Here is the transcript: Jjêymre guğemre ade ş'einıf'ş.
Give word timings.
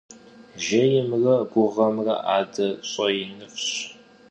Jjêymre 0.63 1.35
guğemre 1.51 2.15
ade 2.37 2.67
ş'einıf'ş. 2.91 3.69